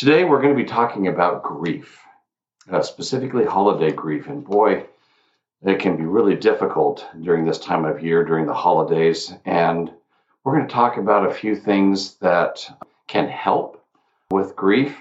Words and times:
Today, 0.00 0.24
we're 0.24 0.40
going 0.40 0.56
to 0.56 0.62
be 0.62 0.66
talking 0.66 1.08
about 1.08 1.42
grief, 1.42 2.00
uh, 2.72 2.80
specifically 2.80 3.44
holiday 3.44 3.92
grief. 3.92 4.28
And 4.28 4.42
boy, 4.42 4.86
it 5.62 5.78
can 5.78 5.98
be 5.98 6.06
really 6.06 6.36
difficult 6.36 7.04
during 7.20 7.44
this 7.44 7.58
time 7.58 7.84
of 7.84 8.02
year, 8.02 8.24
during 8.24 8.46
the 8.46 8.54
holidays. 8.54 9.30
And 9.44 9.92
we're 10.42 10.56
going 10.56 10.66
to 10.66 10.72
talk 10.72 10.96
about 10.96 11.26
a 11.26 11.34
few 11.34 11.54
things 11.54 12.14
that 12.20 12.66
can 13.08 13.28
help 13.28 13.84
with 14.30 14.56
grief. 14.56 14.96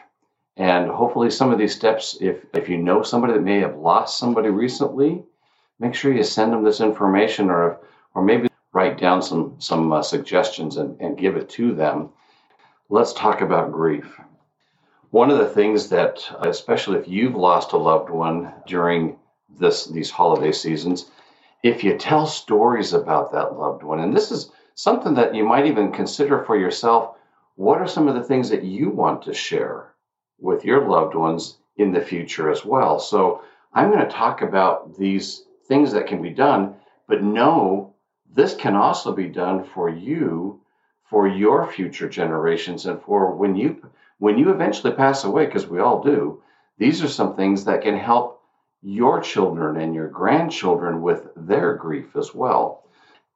And 0.58 0.92
hopefully, 0.92 1.32
some 1.32 1.54
of 1.54 1.60
these 1.60 1.74
steps, 1.74 2.18
if, 2.20 2.44
if 2.54 2.68
you 2.68 2.76
know 2.76 3.02
somebody 3.02 3.32
that 3.32 3.42
may 3.42 3.62
have 3.62 3.78
lost 3.78 4.20
somebody 4.20 4.50
recently, 4.50 5.24
make 5.80 5.96
sure 5.96 6.14
you 6.14 6.26
send 6.26 6.52
them 6.52 6.66
this 6.66 6.82
information 6.82 7.50
or, 7.50 7.80
or 8.16 8.22
maybe 8.22 8.50
write 8.74 8.98
down 8.98 9.22
some, 9.22 9.56
some 9.60 9.94
uh, 9.94 10.04
suggestions 10.04 10.76
and, 10.76 11.00
and 11.00 11.18
give 11.18 11.38
it 11.38 11.48
to 11.52 11.74
them. 11.74 12.10
Let's 12.90 13.14
talk 13.14 13.40
about 13.40 13.72
grief. 13.72 14.20
One 15.12 15.32
of 15.32 15.40
the 15.40 15.50
things 15.50 15.90
that, 15.90 16.24
especially 16.42 17.00
if 17.00 17.08
you've 17.08 17.36
lost 17.36 17.72
a 17.72 17.78
loved 17.78 18.12
one 18.12 18.54
during 18.68 19.18
this 19.50 19.88
these 19.88 20.12
holiday 20.12 20.52
seasons, 20.52 21.10
if 21.64 21.84
you 21.84 21.98
tell 21.98 22.28
stories 22.28 22.94
about 22.94 23.32
that 23.32 23.58
loved 23.58 23.82
one, 23.82 24.02
and 24.02 24.16
this 24.16 24.30
is 24.30 24.52
something 24.76 25.16
that 25.16 25.34
you 25.34 25.44
might 25.44 25.66
even 25.66 25.92
consider 25.92 26.44
for 26.44 26.56
yourself, 26.56 27.16
what 27.56 27.80
are 27.80 27.88
some 27.88 28.08
of 28.08 28.14
the 28.14 28.24
things 28.24 28.50
that 28.52 28.64
you 28.64 28.92
want 28.92 29.24
to 29.24 29.34
share 29.34 29.96
with 30.40 30.64
your 30.64 30.88
loved 30.88 31.16
ones 31.16 31.58
in 31.78 31.92
the 31.92 32.02
future 32.02 32.52
as 32.52 32.64
well? 32.64 33.00
So 33.00 33.42
I'm 33.74 33.90
going 33.90 34.06
to 34.06 34.12
talk 34.12 34.44
about 34.44 34.96
these 34.96 35.44
things 35.68 35.92
that 35.94 36.06
can 36.06 36.22
be 36.22 36.30
done, 36.30 36.76
but 37.08 37.24
know 37.24 37.96
this 38.32 38.54
can 38.54 38.76
also 38.76 39.12
be 39.12 39.28
done 39.28 39.64
for 39.64 39.90
you 39.90 40.62
for 41.10 41.28
your 41.28 41.66
future 41.66 42.08
generations 42.08 42.86
and 42.86 43.02
for 43.02 43.36
when 43.36 43.56
you 43.56 43.82
when 44.20 44.38
you 44.38 44.52
eventually 44.52 44.94
pass 44.94 45.24
away, 45.24 45.46
because 45.46 45.68
we 45.68 45.80
all 45.80 46.04
do, 46.04 46.42
these 46.78 47.04
are 47.04 47.10
some 47.10 47.36
things 47.36 47.66
that 47.66 47.82
can 47.82 47.98
help 47.98 48.42
your 48.82 49.20
children 49.20 49.78
and 49.78 49.94
your 49.94 50.08
grandchildren 50.08 51.02
with 51.02 51.28
their 51.36 51.74
grief 51.76 52.16
as 52.16 52.34
well. 52.34 52.86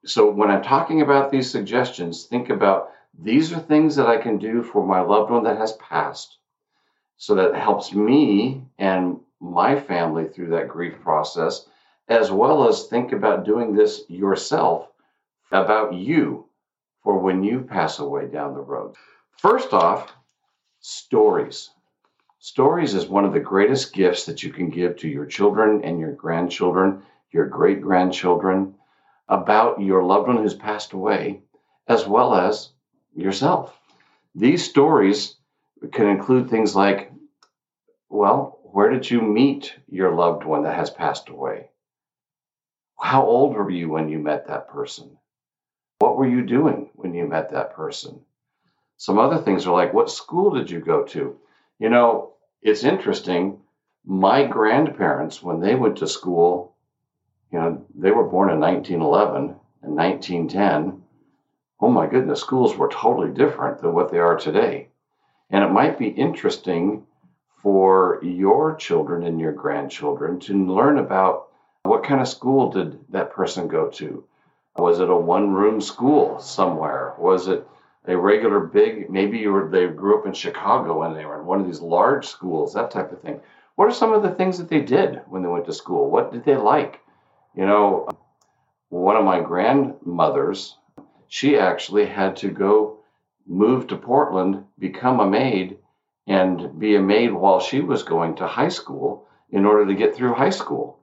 So, 0.06 0.30
when 0.30 0.50
I'm 0.50 0.62
talking 0.62 1.02
about 1.02 1.30
these 1.30 1.50
suggestions, 1.50 2.24
think 2.24 2.50
about 2.50 2.90
these 3.18 3.52
are 3.52 3.58
things 3.58 3.96
that 3.96 4.06
I 4.06 4.16
can 4.16 4.38
do 4.38 4.62
for 4.62 4.86
my 4.86 5.00
loved 5.00 5.30
one 5.30 5.44
that 5.44 5.58
has 5.58 5.72
passed. 5.74 6.38
So 7.16 7.34
that 7.36 7.54
helps 7.54 7.92
me 7.92 8.64
and 8.78 9.20
my 9.40 9.78
family 9.78 10.26
through 10.26 10.48
that 10.48 10.68
grief 10.68 11.00
process, 11.00 11.68
as 12.08 12.30
well 12.30 12.68
as 12.68 12.86
think 12.86 13.12
about 13.12 13.44
doing 13.44 13.74
this 13.74 14.02
yourself 14.08 14.88
about 15.52 15.94
you 15.94 16.46
for 17.02 17.18
when 17.18 17.44
you 17.44 17.60
pass 17.60 17.98
away 17.98 18.26
down 18.26 18.54
the 18.54 18.60
road. 18.60 18.96
First 19.38 19.72
off, 19.72 20.12
stories. 20.84 21.70
Stories 22.40 22.92
is 22.92 23.08
one 23.08 23.24
of 23.24 23.32
the 23.32 23.40
greatest 23.40 23.94
gifts 23.94 24.26
that 24.26 24.42
you 24.42 24.52
can 24.52 24.68
give 24.68 24.98
to 24.98 25.08
your 25.08 25.24
children 25.24 25.82
and 25.82 25.98
your 25.98 26.12
grandchildren, 26.12 27.02
your 27.30 27.46
great 27.46 27.80
grandchildren, 27.80 28.74
about 29.26 29.80
your 29.80 30.04
loved 30.04 30.28
one 30.28 30.36
who's 30.36 30.52
passed 30.52 30.92
away, 30.92 31.40
as 31.88 32.06
well 32.06 32.34
as 32.34 32.68
yourself. 33.14 33.80
These 34.34 34.68
stories 34.68 35.36
can 35.90 36.06
include 36.06 36.50
things 36.50 36.76
like, 36.76 37.10
well, 38.10 38.60
where 38.64 38.90
did 38.90 39.10
you 39.10 39.22
meet 39.22 39.74
your 39.88 40.14
loved 40.14 40.44
one 40.44 40.64
that 40.64 40.76
has 40.76 40.90
passed 40.90 41.30
away? 41.30 41.70
How 43.00 43.24
old 43.24 43.54
were 43.54 43.70
you 43.70 43.88
when 43.88 44.10
you 44.10 44.18
met 44.18 44.48
that 44.48 44.68
person? 44.68 45.16
What 45.98 46.18
were 46.18 46.28
you 46.28 46.44
doing 46.44 46.90
when 46.92 47.14
you 47.14 47.26
met 47.26 47.52
that 47.52 47.72
person? 47.74 48.20
Some 48.96 49.18
other 49.18 49.38
things 49.38 49.66
are 49.66 49.74
like, 49.74 49.92
what 49.92 50.10
school 50.10 50.50
did 50.50 50.70
you 50.70 50.80
go 50.80 51.04
to? 51.04 51.36
You 51.78 51.88
know, 51.88 52.34
it's 52.62 52.84
interesting. 52.84 53.60
My 54.04 54.44
grandparents, 54.44 55.42
when 55.42 55.60
they 55.60 55.74
went 55.74 55.98
to 55.98 56.06
school, 56.06 56.76
you 57.50 57.58
know, 57.58 57.84
they 57.94 58.10
were 58.10 58.28
born 58.28 58.50
in 58.50 58.60
1911 58.60 59.56
and 59.82 59.96
1910. 59.96 61.02
Oh 61.80 61.90
my 61.90 62.06
goodness, 62.06 62.40
schools 62.40 62.76
were 62.76 62.88
totally 62.88 63.30
different 63.30 63.80
than 63.80 63.94
what 63.94 64.10
they 64.10 64.18
are 64.18 64.36
today. 64.36 64.88
And 65.50 65.62
it 65.62 65.70
might 65.70 65.98
be 65.98 66.08
interesting 66.08 67.06
for 67.62 68.20
your 68.22 68.76
children 68.76 69.24
and 69.24 69.40
your 69.40 69.52
grandchildren 69.52 70.38
to 70.40 70.74
learn 70.74 70.98
about 70.98 71.48
what 71.82 72.04
kind 72.04 72.20
of 72.20 72.28
school 72.28 72.70
did 72.70 72.98
that 73.10 73.32
person 73.32 73.68
go 73.68 73.88
to? 73.88 74.24
Was 74.76 75.00
it 75.00 75.10
a 75.10 75.16
one 75.16 75.52
room 75.52 75.80
school 75.80 76.40
somewhere? 76.40 77.14
Was 77.18 77.48
it 77.48 77.66
a 78.06 78.16
regular 78.16 78.60
big, 78.60 79.08
maybe 79.08 79.38
you 79.38 79.52
were, 79.52 79.68
they 79.68 79.86
grew 79.86 80.18
up 80.18 80.26
in 80.26 80.32
Chicago 80.32 81.02
and 81.02 81.16
they 81.16 81.24
were 81.24 81.40
in 81.40 81.46
one 81.46 81.60
of 81.60 81.66
these 81.66 81.80
large 81.80 82.26
schools, 82.26 82.74
that 82.74 82.90
type 82.90 83.12
of 83.12 83.20
thing. 83.20 83.40
What 83.76 83.88
are 83.88 83.94
some 83.94 84.12
of 84.12 84.22
the 84.22 84.30
things 84.30 84.58
that 84.58 84.68
they 84.68 84.80
did 84.80 85.20
when 85.26 85.42
they 85.42 85.48
went 85.48 85.64
to 85.66 85.72
school? 85.72 86.10
What 86.10 86.32
did 86.32 86.44
they 86.44 86.56
like? 86.56 87.00
You 87.56 87.66
know, 87.66 88.08
one 88.88 89.16
of 89.16 89.24
my 89.24 89.40
grandmothers, 89.40 90.76
she 91.28 91.58
actually 91.58 92.06
had 92.06 92.36
to 92.36 92.50
go 92.50 92.98
move 93.46 93.86
to 93.88 93.96
Portland, 93.96 94.64
become 94.78 95.20
a 95.20 95.26
maid, 95.26 95.78
and 96.26 96.78
be 96.78 96.96
a 96.96 97.00
maid 97.00 97.32
while 97.32 97.60
she 97.60 97.80
was 97.80 98.02
going 98.02 98.36
to 98.36 98.46
high 98.46 98.68
school 98.68 99.26
in 99.50 99.64
order 99.64 99.86
to 99.86 99.94
get 99.94 100.14
through 100.14 100.34
high 100.34 100.50
school 100.50 100.98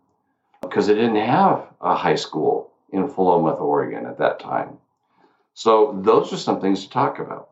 because 0.61 0.88
they 0.88 0.95
didn't 0.95 1.16
have 1.16 1.67
a 1.81 1.95
high 1.95 2.16
school 2.16 2.72
in 2.91 3.07
Philomath, 3.07 3.59
Oregon 3.59 4.06
at 4.06 4.17
that 4.17 4.40
time. 4.40 4.78
So 5.53 6.00
those 6.01 6.31
are 6.34 6.38
some 6.38 6.62
things 6.62 6.84
to 6.84 6.89
talk 6.89 7.19
about. 7.19 7.50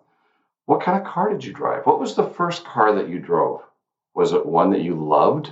What 0.65 0.81
kind 0.81 0.99
of 0.99 1.05
car 1.11 1.29
did 1.29 1.43
you 1.43 1.53
drive? 1.53 1.85
What 1.85 1.99
was 1.99 2.15
the 2.15 2.29
first 2.29 2.63
car 2.63 2.93
that 2.95 3.09
you 3.09 3.19
drove? 3.19 3.61
Was 4.13 4.33
it 4.33 4.45
one 4.45 4.71
that 4.71 4.81
you 4.81 4.95
loved? 4.95 5.51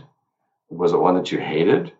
Was 0.69 0.93
it 0.93 0.99
one 0.99 1.15
that 1.15 1.31
you 1.31 1.39
hated? 1.39 1.93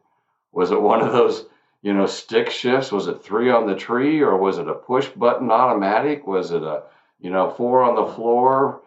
Was 0.51 0.71
it 0.71 0.81
one 0.81 1.01
of 1.01 1.11
those, 1.11 1.45
you 1.81 1.93
know, 1.93 2.05
stick 2.05 2.49
shifts? 2.49 2.91
Was 2.91 3.07
it 3.07 3.23
three 3.23 3.49
on 3.51 3.67
the 3.67 3.75
tree 3.75 4.21
or 4.21 4.37
was 4.37 4.57
it 4.57 4.67
a 4.67 4.73
push 4.73 5.07
button 5.09 5.51
automatic? 5.51 6.27
Was 6.27 6.51
it 6.51 6.63
a, 6.63 6.83
you 7.19 7.29
know, 7.29 7.49
four 7.49 7.83
on 7.83 7.95
the 7.95 8.13
floor? 8.13 8.81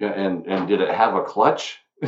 And 0.00 0.46
and 0.46 0.68
did 0.68 0.80
it 0.80 0.94
have 0.94 1.14
a 1.14 1.24
clutch? 1.24 1.78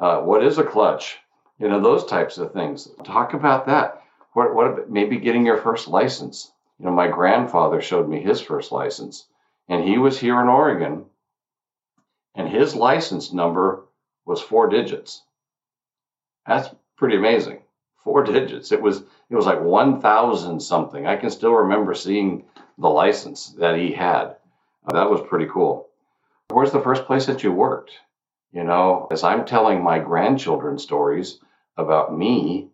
uh, 0.00 0.20
what 0.20 0.42
is 0.42 0.58
a 0.58 0.64
clutch? 0.64 1.18
You 1.58 1.68
know, 1.68 1.80
those 1.80 2.06
types 2.06 2.38
of 2.38 2.52
things. 2.52 2.88
Talk 3.04 3.34
about 3.34 3.66
that. 3.66 4.02
What, 4.32 4.54
what 4.54 4.90
maybe 4.90 5.18
getting 5.18 5.46
your 5.46 5.58
first 5.58 5.86
license? 5.86 6.50
You 6.78 6.86
know, 6.86 6.92
my 6.92 7.08
grandfather 7.08 7.80
showed 7.80 8.08
me 8.08 8.20
his 8.20 8.40
first 8.40 8.72
license, 8.72 9.26
and 9.68 9.84
he 9.84 9.98
was 9.98 10.18
here 10.18 10.40
in 10.40 10.48
Oregon, 10.48 11.06
and 12.34 12.48
his 12.48 12.74
license 12.74 13.32
number 13.32 13.86
was 14.26 14.40
four 14.40 14.68
digits. 14.68 15.22
That's 16.46 16.68
pretty 16.96 17.16
amazing. 17.16 17.62
Four 18.02 18.24
digits. 18.24 18.72
It 18.72 18.82
was 18.82 19.02
it 19.30 19.36
was 19.36 19.46
like 19.46 19.60
one 19.60 20.00
thousand 20.00 20.60
something. 20.60 21.06
I 21.06 21.16
can 21.16 21.30
still 21.30 21.52
remember 21.54 21.94
seeing 21.94 22.44
the 22.78 22.88
license 22.90 23.48
that 23.58 23.78
he 23.78 23.92
had. 23.92 24.36
Uh, 24.86 24.92
that 24.94 25.10
was 25.10 25.20
pretty 25.22 25.46
cool. 25.46 25.88
Where's 26.50 26.72
the 26.72 26.80
first 26.80 27.06
place 27.06 27.26
that 27.26 27.42
you 27.42 27.52
worked? 27.52 27.92
You 28.52 28.64
know, 28.64 29.08
as 29.10 29.24
I'm 29.24 29.44
telling 29.44 29.82
my 29.82 29.98
grandchildren 29.98 30.78
stories 30.78 31.40
about 31.76 32.16
me 32.16 32.68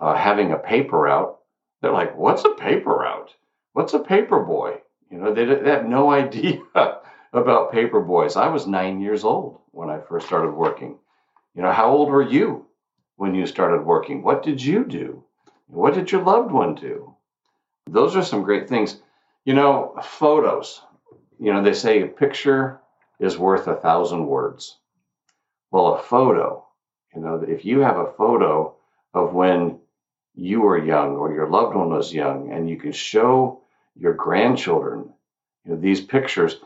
uh, 0.00 0.14
having 0.16 0.52
a 0.52 0.58
paper 0.58 1.00
route, 1.00 1.38
they're 1.82 1.92
like, 1.92 2.16
"What's 2.16 2.44
a 2.44 2.54
paper 2.54 2.94
route? 2.94 3.34
What's 3.74 3.92
a 3.92 3.98
paper 3.98 4.40
boy?" 4.40 4.80
You 5.10 5.18
know, 5.18 5.34
they, 5.34 5.44
they 5.44 5.68
have 5.68 5.84
no 5.84 6.10
idea 6.24 6.62
about 7.34 7.72
paper 7.72 8.00
boys. 8.00 8.36
I 8.36 8.48
was 8.48 8.66
nine 8.66 9.00
years 9.00 9.24
old 9.24 9.60
when 9.72 9.90
I 9.90 9.98
first 9.98 10.26
started 10.26 10.52
working. 10.52 10.98
You 11.54 11.62
know, 11.62 11.72
how 11.72 11.90
old 11.90 12.08
were 12.08 12.22
you 12.22 12.66
when 13.16 13.34
you 13.34 13.46
started 13.46 13.84
working? 13.84 14.22
What 14.22 14.42
did 14.42 14.62
you 14.62 14.84
do? 14.84 15.24
What 15.66 15.94
did 15.94 16.10
your 16.10 16.22
loved 16.22 16.50
one 16.50 16.74
do? 16.74 17.14
Those 17.86 18.16
are 18.16 18.22
some 18.22 18.42
great 18.42 18.68
things. 18.68 19.00
You 19.44 19.54
know, 19.54 19.94
photos. 20.02 20.80
You 21.38 21.52
know, 21.52 21.62
they 21.62 21.74
say 21.74 22.02
a 22.02 22.06
picture 22.06 22.80
is 23.18 23.36
worth 23.38 23.66
a 23.66 23.76
thousand 23.76 24.26
words. 24.26 24.78
Well, 25.70 25.94
a 25.94 26.02
photo, 26.02 26.66
you 27.14 27.22
know, 27.22 27.44
if 27.46 27.64
you 27.64 27.80
have 27.80 27.96
a 27.96 28.12
photo 28.12 28.74
of 29.14 29.32
when 29.32 29.78
you 30.34 30.60
were 30.60 30.78
young 30.78 31.16
or 31.16 31.32
your 31.32 31.48
loved 31.48 31.76
one 31.76 31.90
was 31.90 32.12
young, 32.12 32.50
and 32.50 32.68
you 32.68 32.76
can 32.76 32.92
show 32.92 33.62
your 33.94 34.14
grandchildren 34.14 35.12
you 35.64 35.72
know, 35.72 35.80
these 35.80 36.00
pictures. 36.00 36.56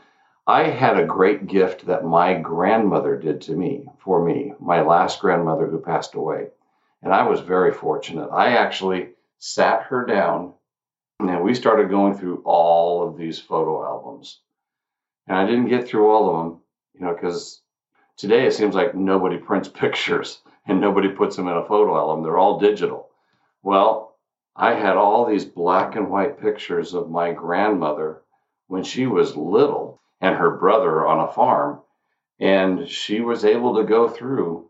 I 0.46 0.64
had 0.64 0.98
a 0.98 1.04
great 1.04 1.46
gift 1.48 1.86
that 1.86 2.04
my 2.04 2.34
grandmother 2.34 3.16
did 3.16 3.40
to 3.42 3.52
me, 3.56 3.86
for 3.98 4.24
me, 4.24 4.54
my 4.60 4.82
last 4.82 5.20
grandmother 5.20 5.66
who 5.66 5.80
passed 5.80 6.14
away. 6.14 6.48
And 7.02 7.12
I 7.12 7.28
was 7.28 7.40
very 7.40 7.72
fortunate. 7.72 8.28
I 8.28 8.56
actually 8.56 9.10
sat 9.38 9.82
her 9.84 10.04
down 10.06 10.54
and 11.18 11.42
we 11.42 11.54
started 11.54 11.90
going 11.90 12.16
through 12.16 12.42
all 12.44 13.06
of 13.06 13.16
these 13.16 13.38
photo 13.38 13.84
albums. 13.84 14.40
And 15.26 15.36
I 15.36 15.46
didn't 15.46 15.68
get 15.68 15.88
through 15.88 16.08
all 16.10 16.28
of 16.28 16.44
them, 16.44 16.60
you 16.94 17.06
know, 17.06 17.14
because 17.14 17.60
today 18.16 18.46
it 18.46 18.52
seems 18.52 18.74
like 18.74 18.94
nobody 18.94 19.38
prints 19.38 19.68
pictures 19.74 20.40
and 20.66 20.80
nobody 20.80 21.08
puts 21.08 21.36
them 21.36 21.48
in 21.48 21.56
a 21.56 21.64
photo 21.64 21.96
album. 21.96 22.22
They're 22.22 22.38
all 22.38 22.60
digital. 22.60 23.05
Well, 23.66 24.14
I 24.54 24.74
had 24.74 24.96
all 24.96 25.24
these 25.24 25.44
black 25.44 25.96
and 25.96 26.08
white 26.08 26.38
pictures 26.38 26.94
of 26.94 27.10
my 27.10 27.32
grandmother 27.32 28.22
when 28.68 28.84
she 28.84 29.08
was 29.08 29.36
little 29.36 30.00
and 30.20 30.36
her 30.36 30.52
brother 30.52 31.04
on 31.04 31.18
a 31.18 31.32
farm. 31.32 31.80
And 32.38 32.88
she 32.88 33.20
was 33.20 33.44
able 33.44 33.74
to 33.74 33.82
go 33.82 34.06
through, 34.06 34.68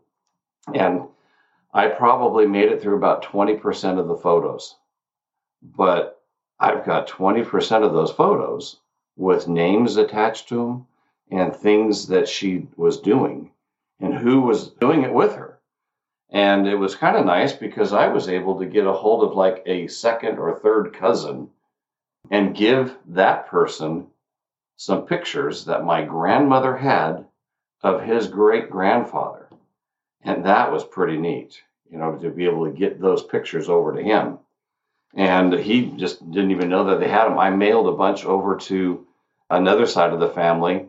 and 0.73 1.03
I 1.71 1.89
probably 1.89 2.47
made 2.47 2.71
it 2.71 2.81
through 2.81 2.95
about 2.95 3.21
20% 3.21 3.99
of 3.99 4.07
the 4.07 4.17
photos. 4.17 4.75
But 5.61 6.19
I've 6.59 6.83
got 6.83 7.07
20% 7.07 7.83
of 7.83 7.93
those 7.93 8.11
photos 8.11 8.79
with 9.15 9.47
names 9.47 9.97
attached 9.97 10.49
to 10.49 10.55
them 10.55 10.87
and 11.29 11.55
things 11.55 12.07
that 12.07 12.27
she 12.27 12.67
was 12.75 12.99
doing 12.99 13.51
and 13.99 14.15
who 14.15 14.41
was 14.41 14.71
doing 14.71 15.03
it 15.03 15.13
with 15.13 15.35
her. 15.35 15.56
And 16.29 16.67
it 16.67 16.75
was 16.75 16.95
kind 16.95 17.15
of 17.15 17.25
nice 17.25 17.53
because 17.53 17.93
I 17.93 18.07
was 18.07 18.27
able 18.27 18.59
to 18.59 18.65
get 18.65 18.85
a 18.85 18.93
hold 18.93 19.23
of 19.23 19.35
like 19.35 19.63
a 19.65 19.87
second 19.87 20.39
or 20.39 20.59
third 20.59 20.93
cousin 20.93 21.49
and 22.29 22.55
give 22.55 22.95
that 23.07 23.47
person 23.47 24.07
some 24.75 25.05
pictures 25.05 25.65
that 25.65 25.85
my 25.85 26.03
grandmother 26.03 26.75
had 26.75 27.25
of 27.81 28.03
his 28.03 28.27
great 28.27 28.69
grandfather. 28.69 29.47
And 30.21 30.45
that 30.45 30.71
was 30.71 30.83
pretty 30.83 31.17
neat, 31.17 31.61
you 31.89 31.97
know, 31.97 32.15
to 32.17 32.29
be 32.29 32.45
able 32.45 32.65
to 32.65 32.77
get 32.77 32.99
those 32.99 33.23
pictures 33.23 33.69
over 33.69 33.95
to 33.95 34.03
him. 34.03 34.39
And 35.15 35.53
he 35.53 35.91
just 35.91 36.19
didn't 36.31 36.51
even 36.51 36.69
know 36.69 36.85
that 36.85 36.99
they 36.99 37.07
had 37.07 37.25
them. 37.25 37.39
I 37.39 37.49
mailed 37.49 37.87
a 37.87 37.93
bunch 37.93 38.25
over 38.25 38.57
to 38.57 39.07
another 39.49 39.85
side 39.85 40.11
of 40.11 40.19
the 40.19 40.29
family 40.29 40.87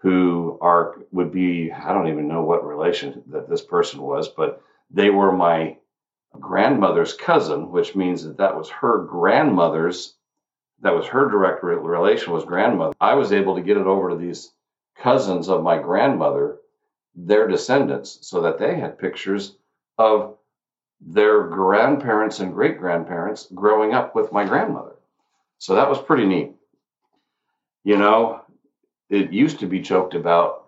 who 0.00 0.58
are 0.60 1.02
would 1.10 1.32
be 1.32 1.72
I 1.72 1.92
don't 1.92 2.08
even 2.08 2.28
know 2.28 2.42
what 2.42 2.66
relation 2.66 3.22
that 3.28 3.48
this 3.48 3.62
person 3.62 4.00
was, 4.00 4.28
but 4.28 4.62
they 4.90 5.10
were 5.10 5.32
my 5.32 5.76
grandmother's 6.38 7.14
cousin, 7.14 7.70
which 7.70 7.96
means 7.96 8.24
that 8.24 8.36
that 8.38 8.56
was 8.56 8.68
her 8.68 9.04
grandmother's 9.04 10.14
that 10.80 10.94
was 10.94 11.06
her 11.06 11.28
direct 11.28 11.64
relation 11.64 12.32
was 12.32 12.44
grandmother. 12.44 12.94
I 13.00 13.14
was 13.14 13.32
able 13.32 13.56
to 13.56 13.62
get 13.62 13.76
it 13.76 13.86
over 13.86 14.10
to 14.10 14.16
these 14.16 14.52
cousins 14.96 15.48
of 15.48 15.62
my 15.62 15.78
grandmother, 15.78 16.58
their 17.16 17.48
descendants, 17.48 18.18
so 18.22 18.42
that 18.42 18.58
they 18.58 18.78
had 18.78 18.98
pictures 18.98 19.56
of 19.98 20.36
their 21.00 21.44
grandparents 21.44 22.40
and 22.40 22.54
great 22.54 22.78
grandparents 22.78 23.48
growing 23.54 23.92
up 23.92 24.14
with 24.14 24.32
my 24.32 24.44
grandmother. 24.44 24.96
So 25.58 25.74
that 25.74 25.88
was 25.88 25.98
pretty 26.00 26.26
neat. 26.26 26.54
You 27.82 27.96
know, 27.96 28.37
it 29.08 29.32
used 29.32 29.60
to 29.60 29.66
be 29.66 29.80
joked 29.80 30.14
about 30.14 30.64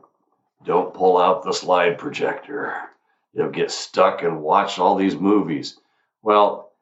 don't 0.65 0.95
pull 0.95 1.17
out 1.17 1.43
the 1.43 1.53
slide 1.53 1.99
projector. 1.99 2.75
You'll 3.33 3.51
get 3.51 3.71
stuck 3.71 4.23
and 4.23 4.43
watch 4.43 4.79
all 4.79 4.97
these 4.97 5.17
movies. 5.17 5.79
Well, 6.23 6.73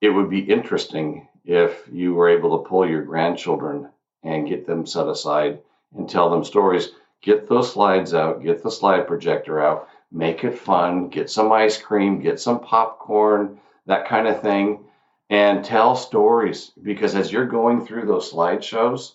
it 0.00 0.10
would 0.10 0.30
be 0.30 0.40
interesting 0.40 1.28
if 1.44 1.88
you 1.92 2.14
were 2.14 2.28
able 2.28 2.58
to 2.58 2.68
pull 2.68 2.88
your 2.88 3.02
grandchildren 3.02 3.90
and 4.24 4.48
get 4.48 4.66
them 4.66 4.86
set 4.86 5.08
aside 5.08 5.60
and 5.94 6.08
tell 6.08 6.30
them 6.30 6.44
stories. 6.44 6.90
Get 7.22 7.48
those 7.48 7.72
slides 7.72 8.14
out, 8.14 8.42
get 8.42 8.62
the 8.62 8.70
slide 8.70 9.06
projector 9.06 9.60
out, 9.60 9.88
make 10.10 10.42
it 10.42 10.58
fun, 10.58 11.08
get 11.08 11.30
some 11.30 11.52
ice 11.52 11.80
cream, 11.80 12.20
get 12.20 12.40
some 12.40 12.60
popcorn, 12.60 13.60
that 13.86 14.08
kind 14.08 14.26
of 14.26 14.42
thing, 14.42 14.84
and 15.30 15.64
tell 15.64 15.94
stories. 15.94 16.72
Because 16.82 17.14
as 17.14 17.30
you're 17.30 17.46
going 17.46 17.84
through 17.84 18.06
those 18.06 18.32
slideshows, 18.32 19.12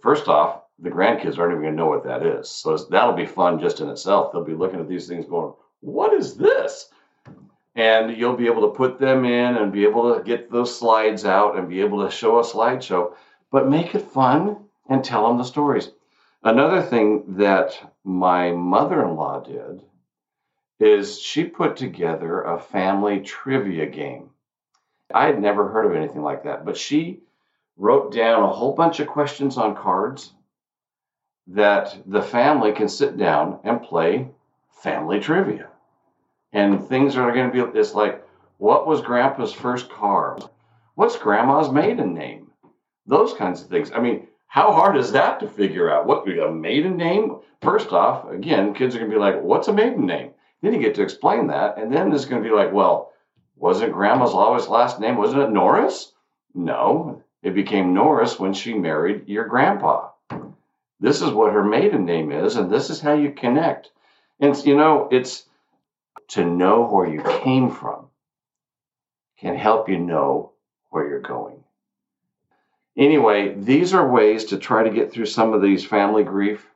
first 0.00 0.28
off, 0.28 0.62
the 0.78 0.90
grandkids 0.90 1.38
aren't 1.38 1.52
even 1.52 1.62
going 1.62 1.72
to 1.74 1.76
know 1.76 1.86
what 1.86 2.04
that 2.04 2.24
is. 2.24 2.48
So 2.50 2.76
that'll 2.76 3.14
be 3.14 3.26
fun 3.26 3.60
just 3.60 3.80
in 3.80 3.88
itself. 3.88 4.32
They'll 4.32 4.44
be 4.44 4.54
looking 4.54 4.80
at 4.80 4.88
these 4.88 5.06
things 5.06 5.26
going, 5.26 5.54
What 5.80 6.12
is 6.12 6.36
this? 6.36 6.90
and 7.74 8.16
you'll 8.16 8.36
be 8.36 8.46
able 8.46 8.70
to 8.70 8.76
put 8.76 8.98
them 8.98 9.24
in 9.24 9.56
and 9.56 9.72
be 9.72 9.84
able 9.84 10.14
to 10.14 10.22
get 10.22 10.50
those 10.50 10.76
slides 10.76 11.24
out 11.24 11.56
and 11.56 11.68
be 11.68 11.80
able 11.80 12.04
to 12.04 12.10
show 12.10 12.38
a 12.38 12.42
slideshow, 12.42 13.14
but 13.50 13.68
make 13.68 13.94
it 13.94 14.10
fun 14.10 14.56
and 14.88 15.02
tell 15.02 15.26
them 15.26 15.38
the 15.38 15.44
stories. 15.44 15.90
Another 16.42 16.82
thing 16.82 17.24
that 17.36 17.94
my 18.04 18.52
mother 18.52 19.02
in 19.02 19.16
law 19.16 19.40
did 19.40 19.82
is 20.78 21.20
she 21.20 21.44
put 21.44 21.76
together 21.76 22.42
a 22.42 22.58
family 22.58 23.20
trivia 23.20 23.86
game. 23.86 24.30
I 25.12 25.26
had 25.26 25.40
never 25.40 25.68
heard 25.68 25.86
of 25.86 25.96
anything 25.96 26.22
like 26.22 26.44
that, 26.44 26.64
but 26.64 26.76
she 26.76 27.20
wrote 27.76 28.12
down 28.12 28.42
a 28.42 28.52
whole 28.52 28.72
bunch 28.72 29.00
of 29.00 29.08
questions 29.08 29.58
on 29.58 29.74
cards 29.74 30.32
that 31.46 31.96
the 32.06 32.22
family 32.22 32.72
can 32.72 32.88
sit 32.88 33.16
down 33.16 33.58
and 33.64 33.82
play 33.82 34.28
family 34.82 35.20
trivia. 35.20 35.68
And 36.52 36.86
things 36.86 37.16
are 37.16 37.32
going 37.32 37.50
to 37.50 37.72
be 37.72 37.78
it's 37.78 37.94
like 37.94 38.24
what 38.58 38.86
was 38.86 39.00
grandpa's 39.00 39.52
first 39.52 39.90
car? 39.90 40.38
What's 40.94 41.18
grandma's 41.18 41.70
maiden 41.70 42.14
name? 42.14 42.52
Those 43.06 43.34
kinds 43.34 43.60
of 43.60 43.68
things. 43.68 43.90
I 43.92 44.00
mean 44.00 44.28
how 44.46 44.72
hard 44.72 44.96
is 44.96 45.10
that 45.12 45.40
to 45.40 45.48
figure 45.48 45.90
out? 45.90 46.06
What 46.06 46.28
a 46.28 46.50
maiden 46.50 46.96
name? 46.96 47.40
First 47.60 47.92
off 47.92 48.30
again 48.30 48.72
kids 48.72 48.94
are 48.94 48.98
going 48.98 49.10
to 49.10 49.16
be 49.16 49.20
like 49.20 49.42
what's 49.42 49.68
a 49.68 49.72
maiden 49.72 50.06
name? 50.06 50.30
Then 50.62 50.72
you 50.72 50.80
get 50.80 50.94
to 50.94 51.02
explain 51.02 51.48
that 51.48 51.76
and 51.76 51.92
then 51.92 52.12
it's 52.12 52.24
going 52.24 52.42
to 52.42 52.48
be 52.48 52.54
like 52.54 52.72
well 52.72 53.10
wasn't 53.56 53.92
grandma's 53.92 54.32
always 54.32 54.68
last 54.68 55.00
name 55.00 55.16
wasn't 55.16 55.42
it 55.42 55.50
norris? 55.50 56.12
No 56.54 57.24
it 57.44 57.54
became 57.54 57.94
norris 57.94 58.40
when 58.40 58.52
she 58.52 58.74
married 58.74 59.28
your 59.28 59.46
grandpa 59.46 60.10
this 60.98 61.22
is 61.22 61.30
what 61.30 61.52
her 61.52 61.64
maiden 61.64 62.04
name 62.04 62.32
is 62.32 62.56
and 62.56 62.70
this 62.70 62.90
is 62.90 63.00
how 63.00 63.12
you 63.12 63.30
connect 63.30 63.90
and 64.40 64.56
you 64.66 64.76
know 64.76 65.08
it's 65.12 65.46
to 66.28 66.44
know 66.44 66.88
where 66.88 67.06
you 67.06 67.22
came 67.22 67.70
from 67.70 68.06
can 69.38 69.56
help 69.56 69.88
you 69.88 69.98
know 69.98 70.52
where 70.90 71.08
you're 71.08 71.20
going. 71.20 71.62
Anyway, 72.96 73.54
these 73.54 73.92
are 73.92 74.08
ways 74.08 74.46
to 74.46 74.58
try 74.58 74.84
to 74.84 74.94
get 74.94 75.12
through 75.12 75.26
some 75.26 75.52
of 75.52 75.60
these 75.60 75.84
family 75.84 76.22
grief 76.22 76.66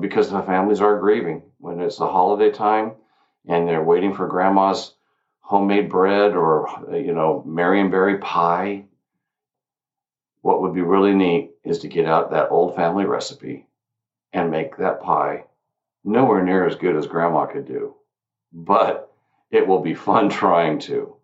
because 0.00 0.30
the 0.30 0.40
families 0.42 0.80
are 0.80 1.00
grieving 1.00 1.42
when 1.58 1.80
it's 1.80 1.98
the 1.98 2.06
holiday 2.06 2.50
time 2.50 2.92
and 3.46 3.68
they're 3.68 3.82
waiting 3.82 4.14
for 4.14 4.28
grandma's 4.28 4.94
homemade 5.40 5.90
bread 5.90 6.34
or 6.36 6.68
you 6.92 7.12
know 7.12 7.44
Marionberry 7.46 8.20
pie. 8.20 8.84
What 10.42 10.60
would 10.62 10.74
be 10.74 10.82
really 10.82 11.14
neat 11.14 11.52
is 11.64 11.80
to 11.80 11.88
get 11.88 12.06
out 12.06 12.30
that 12.30 12.50
old 12.50 12.76
family 12.76 13.04
recipe 13.04 13.66
and 14.32 14.50
make 14.50 14.76
that 14.76 15.00
pie 15.00 15.44
nowhere 16.04 16.42
near 16.42 16.66
as 16.66 16.76
good 16.76 16.96
as 16.96 17.06
grandma 17.06 17.46
could 17.46 17.66
do 17.66 17.94
but 18.52 19.12
it 19.50 19.66
will 19.66 19.80
be 19.80 19.94
fun 19.94 20.28
trying 20.30 20.78
to. 20.80 21.16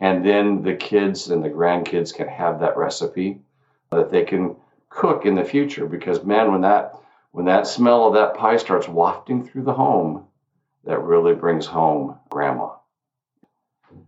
And 0.00 0.24
then 0.24 0.62
the 0.62 0.74
kids 0.74 1.30
and 1.30 1.42
the 1.42 1.48
grandkids 1.48 2.14
can 2.14 2.28
have 2.28 2.60
that 2.60 2.76
recipe 2.76 3.40
that 3.90 4.10
they 4.10 4.24
can 4.24 4.56
cook 4.90 5.24
in 5.24 5.34
the 5.34 5.44
future 5.44 5.86
because 5.86 6.24
man 6.24 6.52
when 6.52 6.60
that 6.60 6.94
when 7.32 7.46
that 7.46 7.66
smell 7.66 8.06
of 8.06 8.14
that 8.14 8.34
pie 8.34 8.56
starts 8.56 8.88
wafting 8.88 9.44
through 9.44 9.62
the 9.62 9.72
home 9.72 10.24
that 10.84 11.00
really 11.00 11.34
brings 11.34 11.66
home 11.66 12.16
grandma 12.28 12.70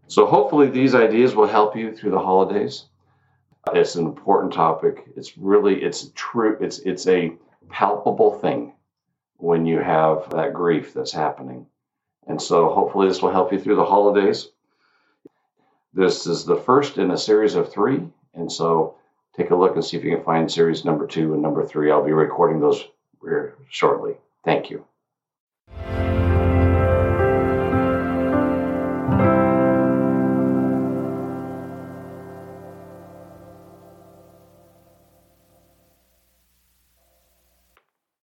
so 0.06 0.26
hopefully 0.26 0.68
these 0.68 0.94
ideas 0.94 1.34
will 1.34 1.46
help 1.46 1.76
you 1.76 1.94
through 1.94 2.10
the 2.10 2.18
holidays 2.18 2.84
it's 3.74 3.96
an 3.96 4.06
important 4.06 4.52
topic 4.52 5.04
it's 5.16 5.36
really 5.36 5.82
it's 5.82 6.10
true 6.14 6.56
it's 6.60 6.78
it's 6.80 7.06
a 7.06 7.32
palpable 7.68 8.38
thing 8.38 8.72
when 9.38 9.66
you 9.66 9.78
have 9.78 10.30
that 10.30 10.54
grief 10.54 10.94
that's 10.94 11.12
happening 11.12 11.66
and 12.26 12.42
so 12.42 12.68
hopefully 12.68 13.08
this 13.08 13.22
will 13.22 13.30
help 13.30 13.52
you 13.52 13.60
through 13.60 13.76
the 13.76 13.84
holidays. 13.84 14.48
This 15.94 16.26
is 16.26 16.44
the 16.44 16.56
first 16.56 16.98
in 16.98 17.10
a 17.10 17.16
series 17.16 17.54
of 17.54 17.72
three. 17.72 18.02
And 18.34 18.50
so 18.50 18.96
take 19.36 19.50
a 19.50 19.56
look 19.56 19.74
and 19.74 19.84
see 19.84 19.96
if 19.96 20.04
you 20.04 20.14
can 20.14 20.24
find 20.24 20.50
series 20.50 20.84
number 20.84 21.06
two 21.06 21.32
and 21.32 21.42
number 21.42 21.64
three. 21.64 21.90
I'll 21.90 22.04
be 22.04 22.12
recording 22.12 22.60
those 22.60 22.84
shortly. 23.70 24.16
Thank 24.44 24.70
you. 24.70 24.84